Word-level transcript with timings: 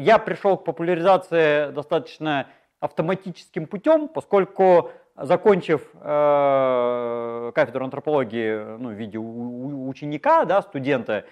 я 0.00 0.18
пришел 0.18 0.56
к 0.56 0.64
популяризации 0.64 1.70
достаточно 1.70 2.46
автоматическим 2.80 3.66
путем, 3.66 4.08
поскольку 4.08 4.90
закончив 5.16 5.82
э, 5.94 7.52
кафедру 7.54 7.84
антропологии 7.84 8.78
ну, 8.78 8.88
в 8.88 8.92
виде 8.92 9.18
ученика, 9.18 10.44
да, 10.46 10.62
студента, 10.62 11.24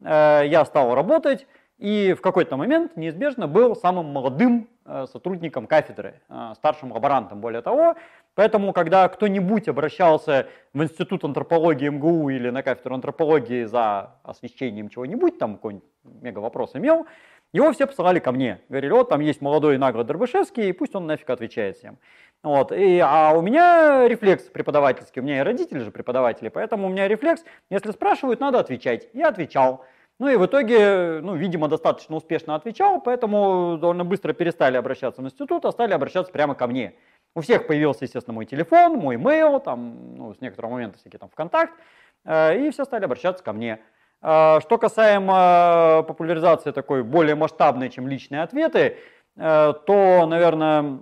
э, 0.00 0.42
я 0.46 0.64
стал 0.64 0.94
работать 0.94 1.46
и 1.78 2.14
в 2.14 2.22
какой-то 2.22 2.56
момент 2.56 2.96
неизбежно 2.96 3.46
был 3.46 3.76
самым 3.76 4.06
молодым 4.06 4.68
э, 4.86 5.06
сотрудником 5.12 5.66
кафедры, 5.66 6.20
э, 6.28 6.52
старшим 6.56 6.92
лаборантом, 6.92 7.40
более 7.40 7.60
того. 7.60 7.96
Поэтому, 8.34 8.72
когда 8.72 9.08
кто-нибудь 9.08 9.68
обращался 9.68 10.48
в 10.72 10.82
Институт 10.82 11.24
антропологии 11.24 11.88
МГУ 11.88 12.30
или 12.30 12.50
на 12.50 12.62
кафедру 12.62 12.94
антропологии 12.94 13.64
за 13.64 14.16
освещением 14.22 14.88
чего-нибудь, 14.88 15.38
там 15.38 15.56
какой-нибудь 15.56 15.88
мега 16.04 16.38
вопрос 16.38 16.74
имел, 16.74 17.06
его 17.52 17.72
все 17.72 17.86
посылали 17.86 18.18
ко 18.18 18.32
мне. 18.32 18.60
Говорили, 18.68 18.92
вот 18.92 19.08
там 19.08 19.20
есть 19.20 19.40
молодой 19.40 19.78
наглый 19.78 20.04
Дробышевский, 20.04 20.72
пусть 20.74 20.94
он 20.94 21.06
нафиг 21.06 21.28
отвечает 21.30 21.76
всем. 21.76 21.98
Вот. 22.42 22.72
И, 22.72 22.98
а 22.98 23.32
у 23.34 23.40
меня 23.40 24.06
рефлекс 24.06 24.44
преподавательский, 24.44 25.20
у 25.20 25.24
меня 25.24 25.38
и 25.38 25.42
родители 25.42 25.80
же 25.80 25.90
преподаватели, 25.90 26.48
поэтому 26.48 26.86
у 26.86 26.90
меня 26.90 27.08
рефлекс, 27.08 27.44
если 27.70 27.90
спрашивают, 27.90 28.40
надо 28.40 28.60
отвечать. 28.60 29.08
Я 29.12 29.28
отвечал. 29.28 29.84
Ну 30.18 30.28
и 30.28 30.36
в 30.36 30.46
итоге, 30.46 31.20
ну, 31.22 31.34
видимо, 31.34 31.68
достаточно 31.68 32.16
успешно 32.16 32.54
отвечал, 32.54 33.02
поэтому 33.02 33.76
довольно 33.78 34.04
быстро 34.04 34.32
перестали 34.32 34.76
обращаться 34.76 35.20
в 35.20 35.24
институт, 35.26 35.64
а 35.66 35.72
стали 35.72 35.92
обращаться 35.92 36.32
прямо 36.32 36.54
ко 36.54 36.66
мне. 36.66 36.94
У 37.34 37.42
всех 37.42 37.66
появился, 37.66 38.04
естественно, 38.04 38.32
мой 38.32 38.46
телефон, 38.46 38.94
мой 38.94 39.16
mail, 39.16 39.60
там, 39.60 40.16
ну, 40.16 40.32
с 40.32 40.40
некоторого 40.40 40.72
момента 40.72 40.98
всякие 40.98 41.18
там 41.18 41.28
ВКонтакт, 41.28 41.74
э, 42.24 42.66
и 42.66 42.70
все 42.70 42.86
стали 42.86 43.04
обращаться 43.04 43.44
ко 43.44 43.52
мне. 43.52 43.78
Э, 44.22 44.60
что 44.60 44.78
касаемо 44.78 46.04
популяризации 46.06 46.70
такой 46.70 47.02
более 47.02 47.34
масштабной, 47.34 47.90
чем 47.90 48.08
личные 48.08 48.42
ответы, 48.42 48.98
э, 49.36 49.74
то, 49.86 50.26
наверное, 50.26 50.98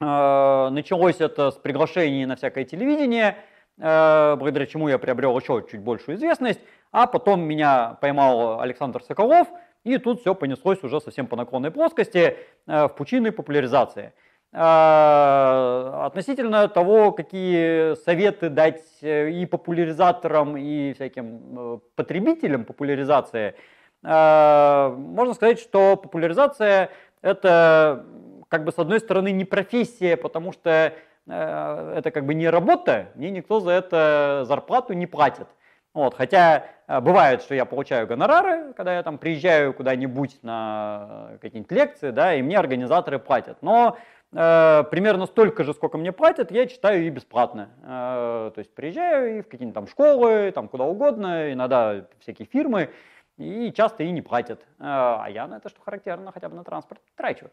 началось 0.00 1.20
это 1.20 1.50
с 1.50 1.54
приглашений 1.54 2.26
на 2.26 2.36
всякое 2.36 2.64
телевидение, 2.64 3.38
благодаря 3.78 4.66
чему 4.66 4.88
я 4.88 4.98
приобрел 4.98 5.38
еще 5.38 5.64
чуть 5.70 5.80
большую 5.80 6.16
известность, 6.16 6.60
а 6.92 7.06
потом 7.06 7.40
меня 7.42 7.96
поймал 8.00 8.60
Александр 8.60 9.02
Соколов, 9.02 9.48
и 9.84 9.96
тут 9.96 10.20
все 10.20 10.34
понеслось 10.34 10.82
уже 10.82 11.00
совсем 11.00 11.26
по 11.26 11.36
наклонной 11.36 11.70
плоскости 11.70 12.36
в 12.66 12.88
пучины 12.88 13.32
популяризации. 13.32 14.12
А, 14.56 16.04
относительно 16.06 16.68
того, 16.68 17.10
какие 17.10 17.96
советы 18.04 18.50
дать 18.50 18.84
э, 19.02 19.30
и 19.30 19.46
популяризаторам, 19.46 20.56
и 20.56 20.92
всяким 20.92 21.58
э, 21.58 21.78
потребителям 21.96 22.64
популяризации, 22.64 23.56
а, 24.04 24.90
можно 24.90 25.34
сказать, 25.34 25.58
что 25.58 25.96
популяризация 25.96 26.90
это 27.20 28.06
как 28.48 28.62
бы 28.62 28.70
с 28.70 28.78
одной 28.78 29.00
стороны 29.00 29.32
не 29.32 29.44
профессия, 29.44 30.16
потому 30.16 30.52
что 30.52 30.92
э, 31.26 31.94
это 31.96 32.12
как 32.12 32.24
бы 32.24 32.34
не 32.34 32.48
работа, 32.48 33.08
мне 33.16 33.30
никто 33.30 33.58
за 33.58 33.72
это 33.72 34.44
зарплату 34.46 34.92
не 34.92 35.08
платит. 35.08 35.48
Вот, 35.94 36.14
хотя 36.14 36.66
бывает, 36.88 37.42
что 37.42 37.54
я 37.54 37.64
получаю 37.64 38.08
гонорары, 38.08 38.72
когда 38.72 38.94
я 38.94 39.02
там 39.04 39.16
приезжаю 39.16 39.72
куда-нибудь 39.72 40.42
на 40.42 41.38
какие-нибудь 41.40 41.70
лекции, 41.70 42.10
да, 42.10 42.34
и 42.34 42.42
мне 42.42 42.58
организаторы 42.58 43.20
платят. 43.20 43.58
Но 43.62 43.96
примерно 44.34 45.26
столько 45.26 45.62
же, 45.62 45.74
сколько 45.74 45.96
мне 45.96 46.10
платят, 46.10 46.50
я 46.50 46.66
читаю 46.66 47.06
и 47.06 47.10
бесплатно. 47.10 47.70
Э, 47.82 48.50
то 48.52 48.58
есть 48.58 48.74
приезжаю 48.74 49.38
и 49.38 49.42
в 49.42 49.44
какие-нибудь 49.44 49.74
там 49.74 49.86
школы, 49.86 50.50
там 50.52 50.66
куда 50.66 50.84
угодно, 50.84 51.52
иногда 51.52 52.06
всякие 52.18 52.46
фирмы, 52.46 52.90
и 53.36 53.72
часто 53.72 54.02
и 54.02 54.10
не 54.10 54.22
платят. 54.22 54.62
Э, 54.80 55.22
а 55.22 55.26
я 55.28 55.46
на 55.46 55.58
это, 55.58 55.68
что 55.68 55.80
характерно, 55.80 56.32
хотя 56.32 56.48
бы 56.48 56.56
на 56.56 56.64
транспорт 56.64 57.00
трачу 57.16 57.50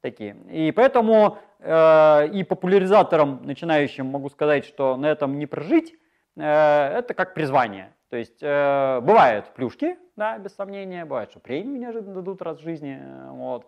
такие. 0.00 0.36
И 0.50 0.72
поэтому 0.72 1.38
и 1.62 2.46
популяризаторам 2.46 3.40
начинающим 3.44 4.06
могу 4.06 4.28
сказать, 4.28 4.66
что 4.66 4.96
на 4.96 5.06
этом 5.06 5.38
не 5.38 5.46
прожить, 5.46 5.94
это 6.36 7.14
как 7.16 7.32
призвание. 7.32 7.94
То 8.10 8.18
есть 8.18 8.42
бывают 8.42 9.54
плюшки, 9.54 9.96
да, 10.16 10.36
без 10.36 10.54
сомнения, 10.54 11.06
бывает, 11.06 11.30
что 11.30 11.40
премии 11.40 11.78
неожиданно 11.78 12.16
дадут 12.16 12.42
раз 12.42 12.58
в 12.58 12.62
жизни, 12.62 13.00
вот. 13.30 13.66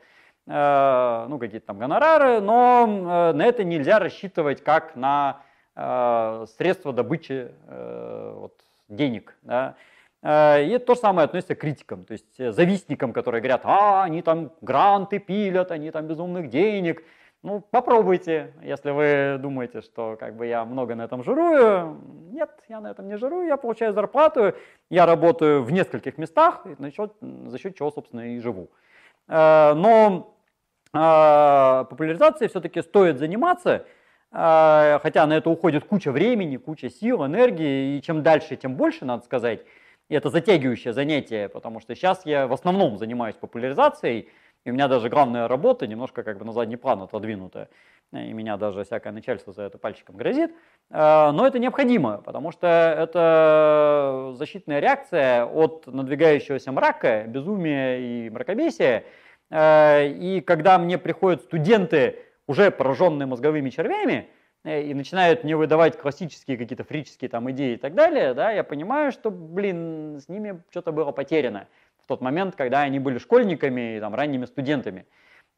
Э, 0.49 1.27
ну, 1.29 1.39
какие-то 1.41 1.67
там 1.67 1.79
гонорары, 1.79 2.41
но 2.41 2.87
э, 2.87 3.33
на 3.33 3.45
это 3.45 3.65
нельзя 3.65 3.99
рассчитывать 3.99 4.63
как 4.63 4.95
на 4.95 5.41
э, 5.75 6.47
средство 6.57 6.93
добычи 6.93 7.51
вот, 7.69 8.55
денег. 8.89 9.37
Да. 9.43 9.75
И 10.23 10.83
то 10.85 10.95
же 10.95 11.01
самое 11.01 11.27
относится 11.27 11.55
к 11.55 11.61
критикам, 11.61 12.05
то 12.05 12.13
есть 12.13 12.53
завистникам, 12.53 13.13
которые 13.13 13.41
говорят, 13.41 13.61
а, 13.65 14.03
они 14.03 14.23
там 14.23 14.51
гранты 14.61 15.21
пилят, 15.21 15.71
они 15.71 15.91
там 15.91 16.07
безумных 16.07 16.49
денег. 16.49 17.05
Ну, 17.43 17.61
попробуйте, 17.61 18.53
если 18.63 18.91
вы 18.91 19.39
думаете, 19.39 19.83
что 19.83 20.17
как 20.19 20.35
бы 20.35 20.47
я 20.47 20.65
много 20.65 20.97
на 20.97 21.03
этом 21.03 21.23
жирую. 21.23 22.01
Нет, 22.31 22.51
я 22.69 22.81
на 22.81 22.91
этом 22.91 23.07
не 23.07 23.19
жирую, 23.19 23.47
я 23.47 23.57
получаю 23.57 23.93
зарплату, 23.93 24.55
я 24.91 25.07
работаю 25.07 25.63
в 25.63 25.71
нескольких 25.71 26.19
местах, 26.19 26.67
за 26.79 26.91
счет, 26.91 27.13
за 27.21 27.59
счет 27.59 27.77
чего, 27.77 27.93
собственно, 27.93 28.35
и 28.35 28.41
живу. 28.41 28.69
Но 29.29 30.36
популяризацией 30.93 32.49
все-таки 32.49 32.83
стоит 32.83 33.19
заниматься, 33.19 33.87
а, 34.33 34.99
хотя 35.03 35.27
на 35.27 35.35
это 35.35 35.51
уходит 35.51 35.85
куча 35.85 36.13
времени, 36.13 36.57
куча 36.57 36.91
сил, 36.91 37.25
энергии, 37.25 37.97
и 37.97 38.03
чем 38.03 38.23
дальше, 38.23 38.57
тем 38.57 38.75
больше, 38.75 39.05
надо 39.05 39.25
сказать. 39.25 39.61
И 40.09 40.15
это 40.15 40.31
затягивающее 40.31 40.93
занятие, 40.93 41.49
потому 41.49 41.81
что 41.81 41.95
сейчас 41.95 42.25
я 42.27 42.47
в 42.47 42.53
основном 42.53 42.99
занимаюсь 42.99 43.35
популяризацией, 43.35 44.29
и 44.65 44.71
у 44.71 44.73
меня 44.73 44.89
даже 44.89 45.09
главная 45.09 45.49
работа 45.49 45.87
немножко 45.87 46.23
как 46.23 46.39
бы 46.39 46.45
на 46.45 46.53
задний 46.53 46.77
план 46.77 47.03
отодвинута, 47.03 47.69
и 48.13 48.33
меня 48.33 48.57
даже 48.57 48.85
всякое 48.85 49.13
начальство 49.13 49.53
за 49.53 49.63
это 49.63 49.79
пальчиком 49.79 50.17
грозит. 50.17 50.53
А, 50.91 51.33
но 51.33 51.47
это 51.47 51.59
необходимо, 51.59 52.19
потому 52.19 52.53
что 52.53 52.67
это 52.67 54.35
защитная 54.37 54.81
реакция 54.81 55.45
от 55.45 55.87
надвигающегося 55.87 56.73
мрака, 56.73 57.25
безумия 57.27 57.99
и 57.99 58.31
мракобесия, 58.31 59.05
и 59.51 60.43
когда 60.45 60.79
мне 60.79 60.99
приходят 60.99 61.43
студенты, 61.43 62.17
уже 62.47 62.71
пораженные 62.71 63.27
мозговыми 63.27 63.71
червями, 63.71 64.29
э, 64.65 64.83
и 64.83 64.95
начинают 64.95 65.45
мне 65.45 65.57
выдавать 65.57 65.99
классические 65.99 66.57
какие-то 66.57 66.85
фрические 66.85 67.29
там 67.29 67.51
идеи 67.51 67.75
и 67.75 67.77
так 67.77 67.95
далее, 67.95 68.35
да, 68.35 68.51
я 68.51 68.65
понимаю, 68.65 69.13
что, 69.13 69.31
блин, 69.31 70.21
с 70.21 70.29
ними 70.29 70.63
что-то 70.71 70.93
было 70.93 71.13
потеряно 71.13 71.67
в 72.03 72.07
тот 72.07 72.21
момент, 72.21 72.55
когда 72.55 72.83
они 72.83 72.99
были 72.99 73.19
школьниками 73.19 73.97
и 73.97 74.01
там, 74.01 74.15
ранними 74.15 74.45
студентами. 74.47 75.07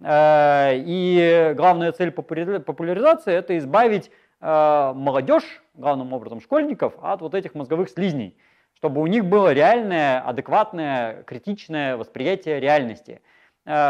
Э, 0.00 0.72
и 0.74 1.52
главная 1.56 1.92
цель 1.92 2.10
популяризации– 2.10 3.32
это 3.34 3.56
избавить 3.58 4.10
молодежь, 4.40 5.64
главным 5.74 6.12
образом 6.12 6.40
школьников, 6.40 6.94
от 7.02 7.22
вот 7.22 7.34
этих 7.34 7.56
мозговых 7.56 7.88
слизней, 7.88 8.36
чтобы 8.76 9.00
у 9.00 9.08
них 9.08 9.24
было 9.24 9.52
реальное, 9.52 10.20
адекватное, 10.20 11.24
критичное 11.24 11.96
восприятие 11.96 12.60
реальности– 12.60 13.20
Э, 13.30 13.36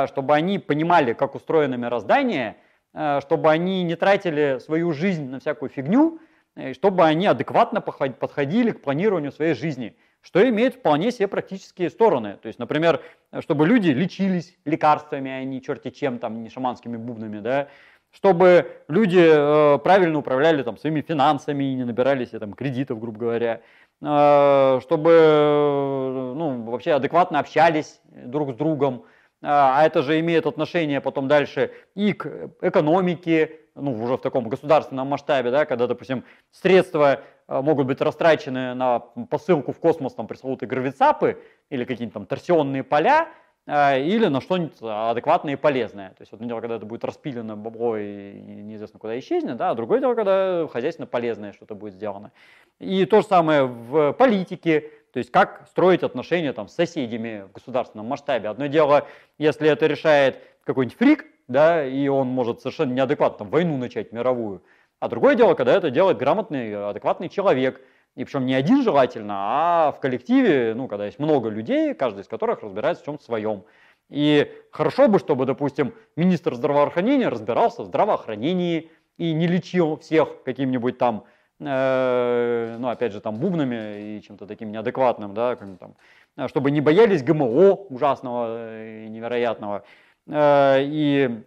чтобы 0.09 0.34
они 0.34 0.59
понимали, 0.59 1.12
как 1.12 1.34
устроено 1.34 1.77
мироздание, 1.77 2.56
э, 2.94 3.21
чтобы 3.21 3.50
они 3.50 3.84
не 3.84 3.94
тратили 3.94 4.59
свою 4.59 4.93
жизнь 4.93 5.28
на 5.28 5.41
всякую 5.41 5.69
фигню, 5.69 6.19
э, 6.56 6.72
чтобы 6.75 7.05
они 7.05 7.27
адекватно 7.27 7.81
подходили 7.81 8.72
к 8.72 8.83
планированию 8.83 9.31
своей 9.31 9.55
жизни, 9.55 9.97
что 10.21 10.47
имеет 10.49 10.75
вполне 10.75 11.12
себе 11.12 11.28
практические 11.28 11.91
стороны. 11.91 12.39
То 12.43 12.49
есть, 12.49 12.59
например, 12.59 13.00
чтобы 13.41 13.66
люди 13.66 13.91
лечились 13.91 14.56
лекарствами, 14.65 15.31
а 15.31 15.44
не 15.44 15.62
черти 15.62 15.91
чем, 15.91 16.19
там, 16.19 16.43
не 16.43 16.50
шаманскими 16.50 16.97
бубнами, 16.97 17.39
да, 17.41 17.69
чтобы 18.10 18.83
люди 18.89 19.22
э, 19.22 19.78
правильно 19.78 20.19
управляли 20.19 20.62
там, 20.62 20.77
своими 20.77 21.03
финансами 21.03 21.65
и 21.65 21.75
не 21.75 21.84
набирали 21.84 22.25
себе 22.25 22.39
там, 22.41 22.53
кредитов, 22.55 22.99
грубо 22.99 23.19
говоря, 23.19 23.60
э, 24.00 24.81
чтобы 24.83 26.33
ну, 26.34 26.63
вообще 26.65 26.92
адекватно 26.92 27.39
общались 27.39 28.01
друг 28.04 28.53
с 28.53 28.54
другом, 28.57 29.04
а, 29.42 29.80
а 29.80 29.86
это 29.86 30.02
же 30.02 30.18
имеет 30.20 30.46
отношение 30.46 31.00
потом 31.00 31.28
дальше 31.28 31.70
и 31.94 32.12
к 32.12 32.50
экономике, 32.60 33.60
ну, 33.74 33.92
уже 34.02 34.16
в 34.16 34.20
таком 34.20 34.48
государственном 34.48 35.06
масштабе, 35.08 35.50
да, 35.50 35.64
когда, 35.64 35.86
допустим, 35.86 36.24
средства 36.50 37.20
а, 37.46 37.62
могут 37.62 37.86
быть 37.86 38.00
растрачены 38.00 38.74
на 38.74 38.98
посылку 38.98 39.72
в 39.72 39.78
космос, 39.78 40.14
там, 40.14 40.26
пресловутые 40.26 40.68
гравицапы 40.68 41.40
или 41.70 41.84
какие-нибудь 41.84 42.14
там 42.14 42.26
торсионные 42.26 42.82
поля, 42.82 43.28
а, 43.70 43.96
или 43.96 44.26
на 44.26 44.40
что-нибудь 44.40 44.78
адекватное 44.80 45.52
и 45.52 45.56
полезное. 45.56 46.10
То 46.10 46.22
есть, 46.22 46.32
одно 46.32 46.46
дело, 46.46 46.60
когда 46.60 46.76
это 46.76 46.86
будет 46.86 47.04
распилено 47.04 47.54
бабло 47.54 47.96
и 47.96 48.32
неизвестно 48.32 48.98
куда 48.98 49.18
исчезнет, 49.18 49.56
да, 49.56 49.70
а 49.70 49.74
другое 49.74 50.00
дело, 50.00 50.14
когда 50.14 50.66
хозяйственно 50.66 51.06
полезное 51.06 51.52
что-то 51.52 51.74
будет 51.74 51.94
сделано. 51.94 52.32
И 52.80 53.04
то 53.04 53.20
же 53.20 53.26
самое 53.26 53.64
в 53.64 54.12
политике, 54.14 54.90
то 55.13 55.19
есть 55.19 55.31
как 55.31 55.66
строить 55.69 56.03
отношения 56.03 56.53
там, 56.53 56.69
с 56.69 56.75
соседями 56.75 57.45
в 57.49 57.53
государственном 57.53 58.07
масштабе. 58.07 58.49
Одно 58.49 58.66
дело, 58.66 59.07
если 59.39 59.69
это 59.69 59.87
решает 59.87 60.43
какой-нибудь 60.65 60.99
фрик, 60.99 61.27
да, 61.49 61.84
и 61.84 62.09
он 62.09 62.28
может 62.28 62.60
совершенно 62.60 62.93
неадекватно 62.93 63.47
войну 63.47 63.77
начать 63.78 64.13
мировую. 64.13 64.63
А 65.01 65.09
другое 65.09 65.34
дело, 65.34 65.55
когда 65.55 65.75
это 65.75 65.91
делает 65.91 66.19
грамотный, 66.19 66.91
адекватный 66.91 67.28
человек. 67.28 67.81
И 68.16 68.25
причем 68.25 68.47
не 68.47 68.55
один 68.55 68.83
желательно, 68.83 69.34
а 69.37 69.93
в 69.93 70.01
коллективе, 70.01 70.75
ну, 70.75 70.89
когда 70.89 71.07
есть 71.07 71.21
много 71.21 71.49
людей, 71.49 71.95
каждый 71.95 72.22
из 72.22 72.27
которых 72.27 72.63
разбирается 72.63 73.03
в 73.03 73.07
чем-то 73.07 73.22
своем. 73.22 73.65
И 74.09 74.51
хорошо 74.72 75.07
бы, 75.07 75.19
чтобы, 75.19 75.47
допустим, 75.47 75.95
министр 76.16 76.55
здравоохранения 76.55 77.28
разбирался 77.28 77.83
в 77.83 77.87
здравоохранении 77.87 78.91
и 79.19 79.33
не 79.33 79.47
лечил 79.47 79.99
всех 79.99 80.43
каким-нибудь 80.43 80.99
там, 80.99 81.25
э, 81.60 82.77
ну, 82.78 82.89
опять 82.89 83.13
же, 83.13 83.21
там, 83.21 83.37
бубнами 83.37 84.16
и 84.16 84.22
чем-то 84.22 84.47
таким 84.47 84.72
неадекватным, 84.72 85.34
да, 85.34 85.57
как 85.57 85.78
там, 85.78 85.95
э, 86.37 86.49
чтобы 86.49 86.71
не 86.71 86.81
боялись 86.81 87.22
ГМО 87.22 87.75
ужасного 87.91 89.05
и 89.05 89.09
невероятного. 89.09 89.84
Э, 90.27 90.78
и 90.81 91.45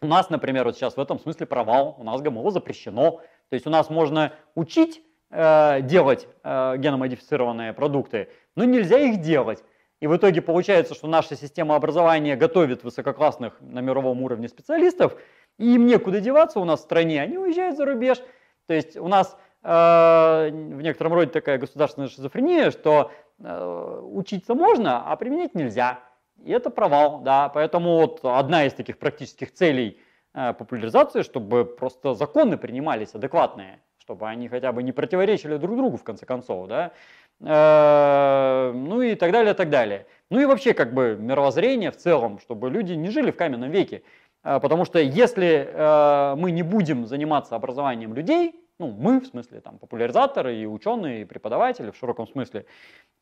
у 0.00 0.06
нас, 0.06 0.30
например, 0.30 0.64
вот 0.64 0.76
сейчас 0.76 0.96
в 0.96 1.00
этом 1.00 1.18
смысле 1.18 1.46
провал, 1.46 1.96
у 1.98 2.04
нас 2.04 2.20
ГМО 2.20 2.50
запрещено. 2.50 3.20
То 3.48 3.54
есть 3.54 3.66
у 3.66 3.70
нас 3.70 3.90
можно 3.90 4.32
учить 4.54 5.02
делать 5.30 6.28
геномодифицированные 6.44 7.72
продукты, 7.72 8.28
но 8.54 8.64
нельзя 8.64 8.98
их 8.98 9.22
делать. 9.22 9.64
И 10.00 10.06
в 10.06 10.16
итоге 10.16 10.42
получается, 10.42 10.94
что 10.94 11.06
наша 11.06 11.36
система 11.36 11.76
образования 11.76 12.34
готовит 12.36 12.82
высококлассных 12.82 13.58
на 13.60 13.78
мировом 13.78 14.20
уровне 14.22 14.48
специалистов, 14.48 15.16
и 15.58 15.74
им 15.74 15.86
некуда 15.86 16.20
деваться 16.20 16.58
у 16.58 16.64
нас 16.64 16.80
в 16.80 16.82
стране, 16.82 17.22
они 17.22 17.38
уезжают 17.38 17.76
за 17.76 17.86
рубеж. 17.86 18.18
То 18.66 18.74
есть 18.74 18.96
у 18.96 19.06
нас 19.06 19.38
в 19.62 20.80
некотором 20.82 21.14
роде 21.14 21.30
такая 21.30 21.58
государственная 21.58 22.08
шизофрения, 22.08 22.70
что 22.70 23.12
э, 23.38 24.00
учиться 24.02 24.54
можно, 24.54 25.04
а 25.10 25.14
применять 25.16 25.54
нельзя. 25.54 26.00
И 26.44 26.50
это 26.50 26.70
провал, 26.70 27.20
да. 27.20 27.48
Поэтому 27.48 27.96
вот 27.96 28.20
одна 28.24 28.64
из 28.64 28.72
таких 28.72 28.98
практических 28.98 29.52
целей 29.52 30.00
э, 30.34 30.52
популяризации, 30.54 31.22
чтобы 31.22 31.64
просто 31.64 32.14
законы 32.14 32.56
принимались 32.56 33.14
адекватные, 33.14 33.80
чтобы 33.98 34.28
они 34.28 34.48
хотя 34.48 34.72
бы 34.72 34.82
не 34.82 34.92
противоречили 34.92 35.56
друг 35.56 35.76
другу 35.76 35.96
в 35.96 36.04
конце 36.04 36.26
концов, 36.26 36.66
да. 36.66 36.92
Э, 37.40 38.72
ну 38.74 39.02
и 39.02 39.14
так 39.14 39.32
далее, 39.32 39.54
так 39.54 39.70
далее. 39.70 40.06
Ну 40.30 40.40
и 40.40 40.44
вообще 40.44 40.74
как 40.74 40.92
бы 40.94 41.16
мировоззрение 41.18 41.90
в 41.90 41.96
целом, 41.96 42.38
чтобы 42.40 42.70
люди 42.70 42.94
не 42.94 43.10
жили 43.10 43.30
в 43.30 43.36
каменном 43.36 43.70
веке. 43.70 44.02
Э, 44.44 44.58
потому 44.60 44.84
что 44.84 44.98
если 44.98 45.68
э, 45.72 46.34
мы 46.36 46.50
не 46.50 46.62
будем 46.62 47.06
заниматься 47.06 47.54
образованием 47.56 48.14
людей, 48.14 48.54
ну 48.78 48.90
мы 48.90 49.20
в 49.20 49.26
смысле 49.26 49.60
там 49.60 49.78
популяризаторы 49.78 50.56
и 50.56 50.66
ученые, 50.66 51.22
и 51.22 51.24
преподаватели 51.24 51.90
в 51.90 51.96
широком 51.96 52.26
смысле, 52.26 52.66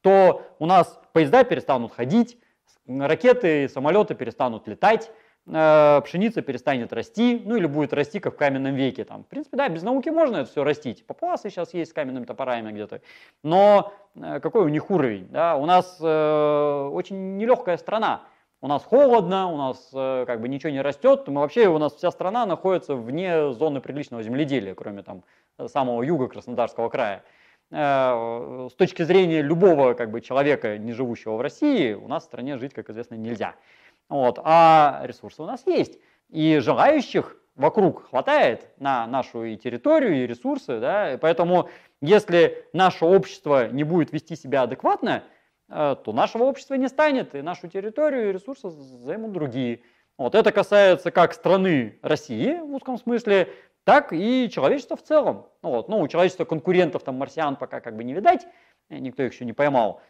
то 0.00 0.42
у 0.58 0.66
нас 0.66 1.00
поезда 1.12 1.44
перестанут 1.44 1.92
ходить, 1.92 2.38
ракеты, 2.86 3.68
самолеты 3.68 4.14
перестанут 4.14 4.66
летать, 4.68 5.10
Э, 5.46 6.00
пшеница 6.04 6.42
перестанет 6.42 6.92
расти, 6.92 7.42
ну 7.44 7.56
или 7.56 7.66
будет 7.66 7.92
расти, 7.92 8.20
как 8.20 8.34
в 8.34 8.36
каменном 8.36 8.74
веке. 8.74 9.04
Там. 9.04 9.24
В 9.24 9.26
принципе, 9.26 9.56
да, 9.56 9.68
без 9.68 9.82
науки 9.82 10.08
можно 10.08 10.38
это 10.38 10.50
все 10.50 10.62
растить. 10.64 11.06
Папуасы 11.06 11.50
сейчас 11.50 11.74
есть 11.74 11.90
с 11.90 11.94
каменными 11.94 12.24
топорами 12.24 12.70
где-то. 12.72 13.00
Но 13.42 13.92
э, 14.14 14.40
какой 14.40 14.64
у 14.64 14.68
них 14.68 14.90
уровень? 14.90 15.28
Да? 15.28 15.56
У 15.56 15.66
нас 15.66 15.98
э, 16.00 16.90
очень 16.92 17.36
нелегкая 17.36 17.78
страна. 17.78 18.22
У 18.62 18.66
нас 18.66 18.84
холодно, 18.84 19.46
у 19.50 19.56
нас 19.56 19.88
э, 19.94 20.24
как 20.26 20.42
бы 20.42 20.48
ничего 20.48 20.70
не 20.70 20.82
растет. 20.82 21.26
Мы 21.28 21.40
вообще, 21.40 21.68
у 21.68 21.78
нас 21.78 21.94
вся 21.94 22.10
страна 22.10 22.44
находится 22.44 22.94
вне 22.94 23.52
зоны 23.52 23.80
приличного 23.80 24.22
земледелия, 24.22 24.74
кроме 24.74 25.02
там 25.02 25.24
самого 25.66 26.02
юга 26.02 26.28
Краснодарского 26.28 26.90
края. 26.90 27.24
Э, 27.70 28.68
с 28.70 28.74
точки 28.74 29.02
зрения 29.02 29.40
любого 29.40 29.94
как 29.94 30.10
бы, 30.10 30.20
человека, 30.20 30.76
не 30.76 30.92
живущего 30.92 31.36
в 31.36 31.40
России, 31.40 31.94
у 31.94 32.06
нас 32.06 32.24
в 32.24 32.26
стране 32.26 32.58
жить, 32.58 32.74
как 32.74 32.90
известно, 32.90 33.14
нельзя. 33.14 33.54
Вот, 34.10 34.38
а 34.42 35.00
ресурсы 35.04 35.40
у 35.40 35.46
нас 35.46 35.66
есть. 35.66 35.98
И 36.28 36.58
желающих 36.58 37.36
вокруг 37.56 38.10
хватает 38.10 38.68
на 38.78 39.06
нашу 39.06 39.44
и 39.44 39.56
территорию, 39.56 40.22
и 40.22 40.26
ресурсы. 40.26 40.80
Да? 40.80 41.14
И 41.14 41.16
поэтому 41.16 41.70
если 42.02 42.66
наше 42.74 43.06
общество 43.06 43.68
не 43.68 43.84
будет 43.84 44.12
вести 44.12 44.36
себя 44.36 44.62
адекватно, 44.62 45.22
э, 45.22 45.39
то 45.70 46.12
нашего 46.12 46.42
общества 46.42 46.74
не 46.74 46.88
станет, 46.88 47.34
и 47.34 47.42
нашу 47.42 47.68
территорию 47.68 48.28
и 48.28 48.32
ресурсы 48.32 48.68
займут 48.70 49.32
другие. 49.32 49.82
Вот 50.18 50.34
это 50.34 50.52
касается 50.52 51.10
как 51.10 51.32
страны 51.32 51.98
России 52.02 52.58
в 52.58 52.74
узком 52.74 52.98
смысле, 52.98 53.48
так 53.84 54.12
и 54.12 54.50
человечества 54.52 54.96
в 54.96 55.02
целом. 55.02 55.46
Вот. 55.62 55.88
Ну, 55.88 56.00
у 56.00 56.08
человечества 56.08 56.44
конкурентов, 56.44 57.02
там, 57.04 57.16
марсиан 57.16 57.56
пока 57.56 57.80
как 57.80 57.96
бы 57.96 58.04
не 58.04 58.12
видать, 58.12 58.46
никто 58.90 59.22
их 59.22 59.32
еще 59.32 59.44
не 59.44 59.52
поймал. 59.52 60.02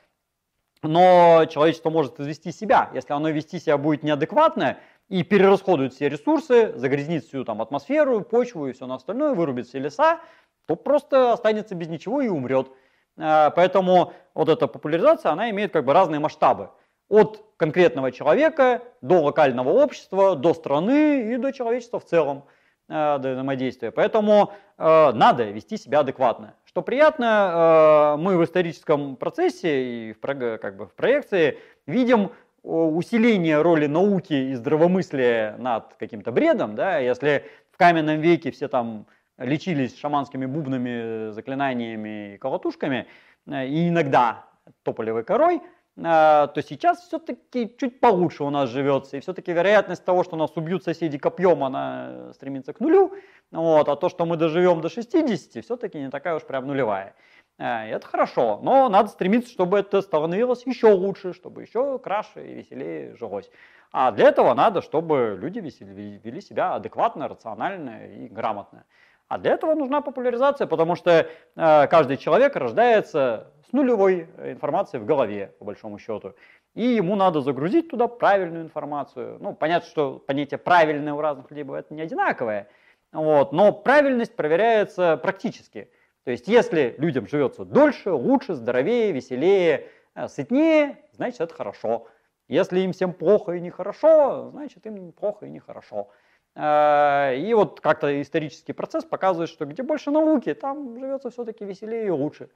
Но 0.82 1.44
человечество 1.50 1.90
может 1.90 2.18
извести 2.18 2.52
себя. 2.52 2.90
Если 2.94 3.12
оно 3.12 3.28
вести 3.28 3.60
себя 3.60 3.76
будет 3.76 4.02
неадекватно 4.02 4.78
и 5.08 5.22
перерасходует 5.22 5.92
все 5.92 6.08
ресурсы, 6.08 6.72
загрязнит 6.76 7.24
всю 7.24 7.44
там 7.44 7.60
атмосферу, 7.60 8.22
почву 8.22 8.66
и 8.66 8.72
все 8.72 8.90
остальное, 8.90 9.34
вырубит 9.34 9.66
все 9.66 9.78
леса, 9.78 10.20
то 10.66 10.76
просто 10.76 11.32
останется 11.32 11.74
без 11.74 11.88
ничего 11.88 12.22
и 12.22 12.28
умрет. 12.28 12.70
А, 13.18 13.50
поэтому 13.50 14.12
вот 14.34 14.48
эта 14.48 14.66
популяризация, 14.66 15.32
она 15.32 15.50
имеет 15.50 15.72
как 15.72 15.84
бы 15.84 15.92
разные 15.92 16.20
масштабы. 16.20 16.70
От 17.08 17.44
конкретного 17.56 18.12
человека 18.12 18.82
до 19.02 19.20
локального 19.20 19.70
общества, 19.70 20.36
до 20.36 20.54
страны 20.54 21.32
и 21.34 21.36
до 21.36 21.52
человечества 21.52 21.98
в 21.98 22.04
целом, 22.04 22.44
а, 22.88 23.18
до 23.18 23.32
взаимодействия. 23.32 23.90
Поэтому 23.90 24.52
э, 24.78 25.12
надо 25.12 25.44
вести 25.44 25.76
себя 25.76 26.00
адекватно. 26.00 26.54
Что 26.64 26.82
приятно, 26.82 28.16
мы 28.18 28.36
в 28.36 28.44
историческом 28.44 29.16
процессе 29.16 30.10
и 30.10 30.12
в, 30.12 30.20
как 30.20 30.76
бы 30.76 30.86
в 30.86 30.94
проекции 30.94 31.58
видим 31.86 32.30
усиление 32.62 33.62
роли 33.62 33.86
науки 33.86 34.32
и 34.32 34.54
здравомыслия 34.54 35.56
над 35.58 35.94
каким-то 35.94 36.32
бредом. 36.32 36.74
Да? 36.74 36.98
Если 36.98 37.44
в 37.72 37.76
каменном 37.76 38.20
веке 38.20 38.50
все 38.50 38.68
там 38.68 39.06
лечились 39.40 39.98
шаманскими 39.98 40.46
бубнами, 40.46 41.30
заклинаниями 41.32 42.34
и 42.34 42.38
колотушками, 42.38 43.06
э, 43.46 43.66
и 43.66 43.88
иногда 43.88 44.44
тополевой 44.82 45.24
корой, 45.24 45.56
э, 45.56 45.60
то 46.02 46.62
сейчас 46.62 47.00
все-таки 47.00 47.74
чуть 47.78 48.00
получше 48.00 48.44
у 48.44 48.50
нас 48.50 48.70
живется. 48.70 49.16
И 49.16 49.20
все-таки 49.20 49.52
вероятность 49.52 50.04
того, 50.04 50.22
что 50.22 50.36
нас 50.36 50.56
убьют 50.56 50.84
соседи 50.84 51.18
копьем, 51.18 51.64
она 51.64 52.32
стремится 52.34 52.72
к 52.72 52.80
нулю. 52.80 53.12
Вот, 53.50 53.88
а 53.88 53.96
то, 53.96 54.08
что 54.08 54.26
мы 54.26 54.36
доживем 54.36 54.80
до 54.80 54.88
60, 54.88 55.64
все-таки 55.64 55.98
не 55.98 56.10
такая 56.10 56.36
уж 56.36 56.44
прям 56.44 56.66
нулевая. 56.66 57.14
Э, 57.58 57.88
это 57.88 58.06
хорошо, 58.06 58.60
но 58.62 58.88
надо 58.88 59.08
стремиться, 59.08 59.50
чтобы 59.50 59.78
это 59.78 60.02
становилось 60.02 60.66
еще 60.66 60.92
лучше, 60.92 61.32
чтобы 61.32 61.62
еще 61.62 61.98
краше 61.98 62.46
и 62.46 62.54
веселее 62.54 63.16
жилось. 63.16 63.50
А 63.92 64.12
для 64.12 64.28
этого 64.28 64.54
надо, 64.54 64.82
чтобы 64.82 65.36
люди 65.40 65.58
вели 65.58 66.40
себя 66.40 66.74
адекватно, 66.74 67.26
рационально 67.26 68.06
и 68.06 68.28
грамотно. 68.28 68.84
А 69.30 69.38
для 69.38 69.52
этого 69.52 69.76
нужна 69.76 70.00
популяризация, 70.00 70.66
потому 70.66 70.96
что 70.96 71.12
э, 71.12 71.86
каждый 71.86 72.16
человек 72.16 72.56
рождается 72.56 73.52
с 73.68 73.72
нулевой 73.72 74.26
информацией 74.42 75.00
в 75.00 75.06
голове, 75.06 75.54
по 75.60 75.66
большому 75.66 76.00
счету. 76.00 76.34
И 76.74 76.82
ему 76.82 77.14
надо 77.14 77.40
загрузить 77.40 77.88
туда 77.88 78.08
правильную 78.08 78.64
информацию. 78.64 79.38
Ну, 79.38 79.54
понятно, 79.54 79.88
что 79.88 80.18
понятие 80.18 80.58
правильное 80.58 81.14
у 81.14 81.20
разных 81.20 81.48
людей 81.48 81.62
бывает 81.62 81.92
не 81.92 82.02
одинаковое, 82.02 82.66
вот. 83.12 83.52
Но 83.52 83.70
правильность 83.70 84.34
проверяется 84.34 85.16
практически. 85.16 85.88
То 86.24 86.32
есть 86.32 86.48
если 86.48 86.96
людям 86.98 87.28
живется 87.28 87.64
дольше, 87.64 88.10
лучше, 88.10 88.54
здоровее, 88.54 89.12
веселее, 89.12 89.86
э, 90.16 90.26
сытнее, 90.26 90.98
значит 91.12 91.40
это 91.40 91.54
хорошо. 91.54 92.08
Если 92.48 92.80
им 92.80 92.92
всем 92.92 93.12
плохо 93.12 93.52
и 93.52 93.60
нехорошо, 93.60 94.50
значит 94.50 94.84
им 94.86 95.12
плохо 95.12 95.46
и 95.46 95.50
нехорошо. 95.50 96.08
Э, 96.54 97.36
и 97.36 97.54
вот 97.54 97.80
как-то 97.80 98.20
исторический 98.20 98.72
процесс 98.72 99.04
показывает, 99.04 99.50
что 99.50 99.66
где 99.66 99.82
больше 99.82 100.10
науки, 100.10 100.54
там 100.54 100.98
живется 100.98 101.30
все-таки 101.30 101.64
веселее 101.64 102.06
и 102.06 102.10
лучше. 102.10 102.50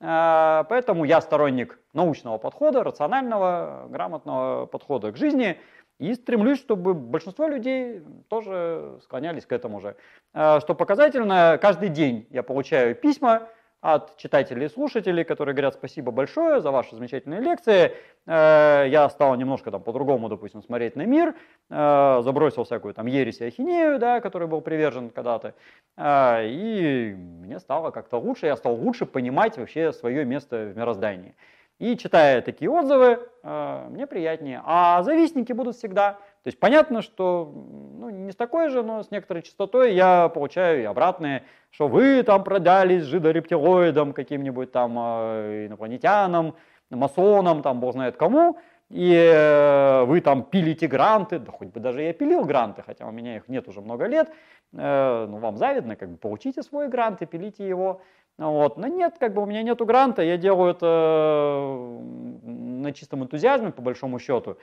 Э, 0.00 0.64
поэтому 0.68 1.04
я 1.04 1.20
сторонник 1.20 1.78
научного 1.92 2.38
подхода, 2.38 2.84
рационального, 2.84 3.86
грамотного 3.88 4.66
подхода 4.66 5.12
к 5.12 5.16
жизни– 5.16 5.58
и 5.98 6.14
стремлюсь, 6.14 6.60
чтобы 6.60 6.94
большинство 6.94 7.48
людей 7.48 8.02
тоже 8.28 8.98
склонялись 9.02 9.46
к 9.46 9.52
этому 9.52 9.80
же. 9.80 9.96
А, 10.32 10.60
что 10.60 10.74
показательно, 10.74 11.58
каждый 11.60 11.88
день 11.88 12.26
я 12.30 12.42
получаю 12.42 12.94
письма 12.94 13.48
от 13.80 14.16
читателей 14.16 14.66
и 14.66 14.68
слушателей, 14.68 15.24
которые 15.24 15.54
говорят 15.54 15.74
спасибо 15.74 16.10
большое 16.10 16.60
за 16.60 16.70
ваши 16.70 16.96
замечательные 16.96 17.40
лекции. 17.40 17.92
Э, 18.26 18.84
я 18.88 19.08
стал 19.08 19.36
немножко 19.36 19.70
там 19.70 19.82
по-другому, 19.82 20.28
допустим, 20.28 20.62
смотреть 20.62 20.96
на 20.96 21.06
мир, 21.06 21.34
э, 21.70 22.20
забросил 22.22 22.64
всякую 22.64 22.94
там 22.94 23.06
ересь 23.06 23.40
и 23.40 23.44
ахинею, 23.44 23.98
да, 23.98 24.20
который 24.20 24.48
был 24.48 24.60
привержен 24.62 25.10
когда-то, 25.10 25.54
э, 25.96 26.46
и 26.46 27.14
мне 27.14 27.60
стало 27.60 27.90
как-то 27.92 28.16
лучше, 28.18 28.46
я 28.46 28.56
стал 28.56 28.74
лучше 28.74 29.06
понимать 29.06 29.56
вообще 29.56 29.92
свое 29.92 30.24
место 30.24 30.72
в 30.74 30.76
мироздании. 30.76 31.36
И 31.78 31.96
читая 31.96 32.42
такие 32.42 32.68
отзывы, 32.68 33.20
мне 33.44 34.08
приятнее. 34.08 34.60
А 34.64 35.00
завистники 35.04 35.52
будут 35.52 35.76
всегда. 35.76 36.18
То 36.44 36.48
есть 36.48 36.58
понятно, 36.60 37.02
что 37.02 37.52
ну, 37.98 38.10
не 38.10 38.32
с 38.32 38.36
такой 38.36 38.68
же, 38.68 38.82
но 38.82 39.02
с 39.02 39.10
некоторой 39.10 39.42
частотой 39.42 39.94
я 39.94 40.28
получаю 40.28 40.82
и 40.82 40.84
обратные, 40.84 41.44
что 41.70 41.88
вы 41.88 42.22
там 42.22 42.44
продались 42.44 43.04
жидорептилоидам, 43.04 44.12
каким-нибудь 44.12 44.72
там 44.72 44.96
э, 44.98 45.66
инопланетянам, 45.66 46.54
масонам, 46.90 47.62
там 47.62 47.80
бог 47.80 47.92
знает 47.92 48.16
кому, 48.16 48.58
и 48.88 49.12
э, 49.12 50.04
вы 50.04 50.20
там 50.20 50.42
пилите 50.44 50.86
гранты, 50.86 51.38
да 51.38 51.52
хоть 51.52 51.68
бы 51.68 51.80
даже 51.80 52.02
я 52.02 52.12
пилил 52.12 52.44
гранты, 52.44 52.82
хотя 52.82 53.06
у 53.06 53.10
меня 53.10 53.36
их 53.36 53.48
нет 53.48 53.68
уже 53.68 53.80
много 53.80 54.06
лет, 54.06 54.30
ну 54.72 55.38
вам 55.38 55.56
завидно, 55.56 55.96
как 55.96 56.10
бы 56.10 56.16
получите 56.18 56.62
свой 56.62 56.88
грант 56.88 57.22
и 57.22 57.26
пилите 57.26 57.66
его. 57.66 58.02
Вот. 58.38 58.76
Но 58.76 58.86
нет, 58.86 59.16
как 59.18 59.34
бы 59.34 59.42
у 59.42 59.46
меня 59.46 59.62
нету 59.62 59.84
гранта, 59.84 60.22
я 60.22 60.36
делаю 60.36 60.70
это 60.70 61.98
на 62.44 62.92
чистом 62.92 63.24
энтузиазме, 63.24 63.72
по 63.72 63.82
большому 63.82 64.20
счету. 64.20 64.58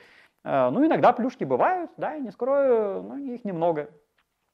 Ну, 0.48 0.86
иногда 0.86 1.12
плюшки 1.12 1.42
бывают, 1.42 1.90
да, 1.96 2.14
и 2.14 2.20
не 2.20 2.30
скрою, 2.30 3.02
но 3.02 3.16
их 3.16 3.44
немного. 3.44 3.90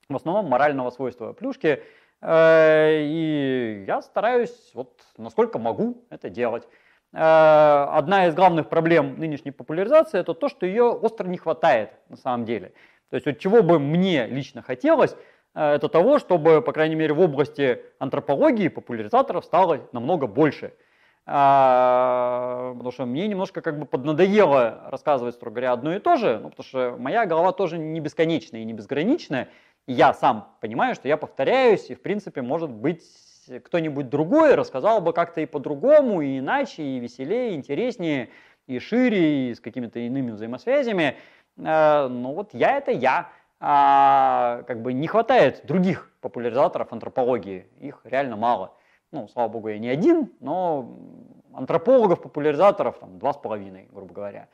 В 0.08 0.16
основном 0.16 0.46
морального 0.46 0.88
свойства 0.88 1.34
плюшки. 1.34 1.82
И 2.24 3.84
я 3.86 4.00
стараюсь, 4.00 4.70
вот 4.72 5.02
насколько 5.18 5.58
могу 5.58 6.06
это 6.08 6.30
делать. 6.30 6.66
Одна 7.12 8.26
из 8.26 8.34
главных 8.34 8.70
проблем 8.70 9.18
нынешней 9.18 9.50
популяризации 9.50 10.18
это 10.18 10.32
то, 10.32 10.48
что 10.48 10.64
ее 10.64 10.84
остро 10.84 11.28
не 11.28 11.36
хватает 11.36 11.90
на 12.08 12.16
самом 12.16 12.46
деле. 12.46 12.72
То 13.10 13.16
есть 13.16 13.26
вот 13.26 13.38
чего 13.38 13.62
бы 13.62 13.78
мне 13.78 14.26
лично 14.26 14.62
хотелось, 14.62 15.14
Э, 15.54 15.74
это 15.74 15.88
того, 15.88 16.18
чтобы, 16.18 16.62
по 16.62 16.72
крайней 16.72 16.94
мере, 16.94 17.14
в 17.14 17.20
области 17.20 17.82
антропологии 17.98 18.68
популяризаторов 18.68 19.44
стало 19.44 19.88
намного 19.92 20.26
больше. 20.26 20.74
А, 21.24 22.72
потому 22.72 22.90
что 22.90 23.06
мне 23.06 23.28
немножко 23.28 23.60
как 23.60 23.78
бы 23.78 23.86
поднадоело 23.86 24.88
рассказывать, 24.90 25.36
строго 25.36 25.54
говоря, 25.54 25.72
одно 25.72 25.94
и 25.94 26.00
то 26.00 26.16
же, 26.16 26.40
ну, 26.42 26.50
потому 26.50 26.66
что 26.66 26.96
моя 26.98 27.26
голова 27.26 27.52
тоже 27.52 27.78
не 27.78 28.00
бесконечная 28.00 28.60
и 28.60 28.64
не 28.64 28.72
безграничная. 28.72 29.48
Я 29.86 30.14
сам 30.14 30.56
понимаю, 30.60 30.94
что 30.94 31.08
я 31.08 31.16
повторяюсь, 31.16 31.90
и, 31.90 31.94
в 31.94 32.02
принципе, 32.02 32.42
может 32.42 32.70
быть, 32.70 33.04
кто-нибудь 33.64 34.08
другой 34.08 34.54
рассказал 34.54 35.00
бы 35.00 35.12
как-то 35.12 35.40
и 35.40 35.46
по-другому, 35.46 36.22
и 36.22 36.38
иначе, 36.38 36.82
и 36.82 36.98
веселее, 36.98 37.52
и 37.52 37.54
интереснее, 37.54 38.30
и 38.66 38.78
шире, 38.78 39.50
и 39.50 39.54
с 39.54 39.60
какими-то 39.60 40.00
иными 40.00 40.32
взаимосвязями. 40.32 41.16
Э, 41.56 42.08
но 42.08 42.32
вот 42.32 42.54
я 42.54 42.76
это 42.76 42.90
я 42.90 43.30
а, 43.60 44.64
как 44.66 44.82
бы 44.82 44.92
не 44.92 45.06
хватает 45.06 45.64
других 45.66 46.10
популяризаторов 46.20 46.92
антропологии, 46.92 47.66
их 47.80 48.00
реально 48.04 48.36
мало. 48.36 48.74
Ну, 49.12 49.28
слава 49.28 49.48
богу, 49.48 49.68
я 49.68 49.78
не 49.78 49.88
один, 49.88 50.32
но 50.40 50.98
антропологов, 51.54 52.22
популяризаторов 52.22 52.98
там 52.98 53.18
два 53.18 53.32
с 53.32 53.36
половиной, 53.36 53.88
грубо 53.90 54.14
говоря. 54.14 54.48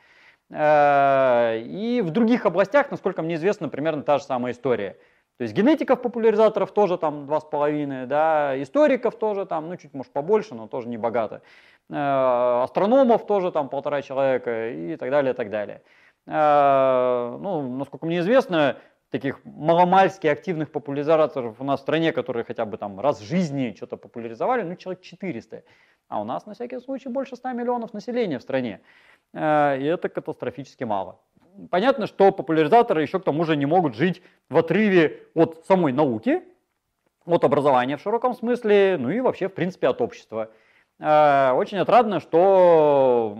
Э, 0.51 1.59
и 1.61 2.01
в 2.03 2.11
других 2.11 2.47
областях, 2.47 2.91
насколько 2.91 3.23
мне 3.23 3.35
известно, 3.35 3.69
примерно 3.69 4.03
та 4.03 4.19
же 4.19 4.25
самая 4.25 4.53
история. 4.53 4.97
То 5.39 5.43
есть 5.43 5.55
генетиков, 5.55 6.03
популяризаторов 6.03 6.73
тоже 6.73 6.99
там 6.99 7.27
два 7.27 7.41
с 7.41 7.45
половиной, 7.45 8.07
да, 8.07 8.61
историков 8.61 9.17
тоже 9.17 9.47
там, 9.47 9.69
ну 9.69 9.77
чуть 9.77 9.95
может 9.95 10.13
побольше, 10.13 10.55
но 10.55 10.67
тоже 10.67 10.89
не 10.89 10.97
богато. 10.97 11.43
Э, 11.91 12.63
астрономов 12.65 13.27
тоже 13.27 13.53
там 13.53 13.69
полтора 13.69 14.03
человека 14.03 14.71
и 14.71 14.97
так 14.97 15.11
далее, 15.11 15.33
и 15.33 15.37
так 15.37 15.51
далее. 15.51 15.83
Э, 16.27 17.37
ну, 17.41 17.77
насколько 17.77 18.07
мне 18.07 18.19
известно, 18.19 18.77
таких 19.11 19.41
маломальски 19.45 20.27
активных 20.27 20.71
популяризаторов 20.71 21.61
у 21.61 21.65
нас 21.65 21.81
в 21.81 21.83
стране, 21.83 22.13
которые 22.13 22.45
хотя 22.45 22.65
бы 22.65 22.77
там 22.77 23.01
раз 23.01 23.21
в 23.21 23.25
жизни 23.25 23.75
что-то 23.77 23.97
популяризовали, 23.97 24.63
ну, 24.63 24.77
человек 24.77 25.03
400. 25.03 25.63
А 26.09 26.21
у 26.21 26.25
нас, 26.25 26.47
на 26.47 26.55
всякий 26.55 26.81
случай, 26.81 27.09
больше 27.09 27.37
100 27.37 27.53
миллионов 27.53 27.93
населения 27.93 28.39
в 28.39 28.43
стране. 28.43 28.81
Э, 29.35 29.79
и 29.79 29.85
это 29.85 30.09
катастрофически 30.09 30.85
мало. 30.85 31.21
Понятно, 31.71 32.07
что 32.07 32.33
популяризаторы 32.33 33.03
еще 33.03 33.21
к 33.21 33.25
тому 33.25 33.45
же 33.45 33.57
не 33.57 33.67
могут 33.67 33.95
жить 33.95 34.23
в 34.49 34.57
отрыве 34.57 35.27
от 35.35 35.65
самой 35.67 35.93
науки, 35.93 36.43
от 37.27 37.45
образования 37.45 37.97
в 37.97 38.01
широком 38.01 38.35
смысле, 38.35 38.97
ну 38.99 39.11
и 39.11 39.21
вообще, 39.21 39.49
в 39.49 39.55
принципе, 39.55 39.89
от 39.89 40.01
общества. 40.01 40.51
Э, 40.99 41.53
очень 41.53 41.79
отрадно, 41.79 42.21
что 42.21 43.37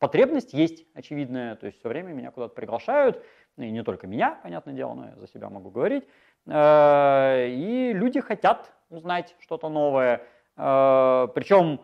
потребность 0.00 0.52
есть 0.52 0.84
очевидная, 0.94 1.54
то 1.54 1.66
есть 1.66 1.78
все 1.78 1.88
время 1.88 2.12
меня 2.12 2.32
куда-то 2.32 2.54
приглашают, 2.54 3.22
и 3.58 3.70
не 3.70 3.84
только 3.84 4.08
меня, 4.08 4.40
понятное 4.42 4.74
дело, 4.74 4.94
но 4.94 5.06
я 5.06 5.16
за 5.16 5.28
себя 5.28 5.50
могу 5.50 5.70
говорить. 5.70 6.04
Э, 6.46 7.46
и 7.48 7.92
люди 7.92 8.20
хотят 8.20 8.72
узнать 8.90 9.36
что-то 9.38 9.68
новое, 9.68 10.26
причем 10.54 11.80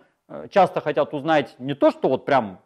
часто 0.50 0.80
хотят 0.80 1.14
узнать 1.14 1.54
не 1.58 1.74
то, 1.74 1.90
что 1.90 2.08
вот 2.08 2.24
прям 2.24 2.60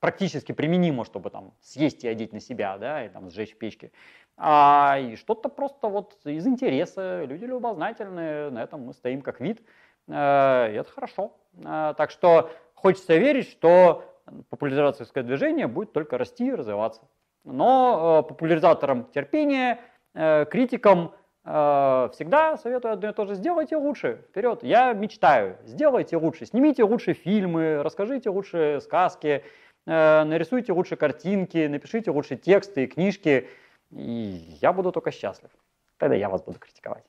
практически 0.00 0.52
применимо, 0.52 1.04
чтобы 1.04 1.30
там 1.30 1.52
съесть 1.60 2.04
и 2.04 2.08
одеть 2.08 2.32
на 2.32 2.40
себя, 2.40 2.78
да, 2.78 3.04
и 3.04 3.08
там 3.08 3.30
сжечь 3.30 3.54
в 3.54 3.58
печке, 3.58 3.92
а 4.36 4.98
что-то 5.16 5.48
просто 5.48 5.88
вот 5.88 6.18
из 6.24 6.46
интереса, 6.46 7.24
люди 7.24 7.44
любознательные, 7.44 8.50
на 8.50 8.62
этом 8.62 8.82
мы 8.86 8.94
стоим 8.94 9.20
как 9.20 9.40
вид, 9.40 9.60
и 10.08 10.12
это 10.12 10.90
хорошо. 10.94 11.36
Так 11.62 12.10
что 12.10 12.50
хочется 12.74 13.16
верить, 13.16 13.50
что 13.50 14.04
популяризаторское 14.48 15.22
движение 15.24 15.66
будет 15.66 15.92
только 15.92 16.18
расти 16.18 16.46
и 16.46 16.54
развиваться. 16.54 17.02
Но 17.44 18.22
э, 18.22 18.28
популяризаторам 18.28 19.06
терпения, 19.06 19.80
э, 20.14 20.44
критикам 20.44 21.08
э, 21.08 21.10
всегда 21.42 22.58
советую 22.58 22.92
одно 22.92 23.10
и 23.10 23.12
то 23.12 23.24
же. 23.24 23.34
Сделайте 23.34 23.76
лучше, 23.76 24.24
вперед. 24.28 24.62
Я 24.62 24.92
мечтаю, 24.92 25.56
сделайте 25.64 26.16
лучше. 26.16 26.46
Снимите 26.46 26.84
лучше 26.84 27.14
фильмы, 27.14 27.82
расскажите 27.82 28.28
лучше 28.30 28.80
сказки, 28.82 29.42
э, 29.86 30.24
нарисуйте 30.24 30.72
лучше 30.72 30.96
картинки, 30.96 31.66
напишите 31.66 32.10
лучше 32.10 32.36
тексты 32.36 32.84
и 32.84 32.86
книжки. 32.86 33.48
И 33.90 34.58
я 34.60 34.72
буду 34.72 34.92
только 34.92 35.10
счастлив. 35.10 35.50
Тогда 35.96 36.14
я 36.14 36.28
вас 36.28 36.42
буду 36.42 36.58
критиковать. 36.58 37.04